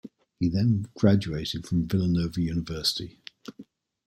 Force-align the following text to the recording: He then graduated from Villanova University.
He 0.39 0.49
then 0.49 0.87
graduated 0.95 1.67
from 1.67 1.87
Villanova 1.87 2.41
University. 2.41 3.19